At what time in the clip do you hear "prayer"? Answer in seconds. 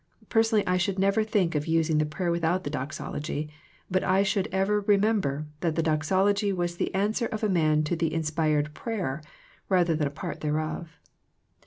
2.07-2.31, 8.73-9.21